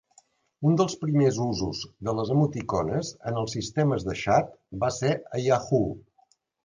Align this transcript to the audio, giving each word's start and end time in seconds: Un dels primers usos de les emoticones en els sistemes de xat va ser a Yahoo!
Un 0.67 0.77
dels 0.79 0.95
primers 1.01 1.35
usos 1.43 1.81
de 2.07 2.15
les 2.19 2.31
emoticones 2.35 3.11
en 3.33 3.37
els 3.43 3.55
sistemes 3.59 4.07
de 4.09 4.17
xat 4.23 4.51
va 4.85 4.91
ser 5.01 5.13
a 5.37 5.43
Yahoo! 5.47 5.93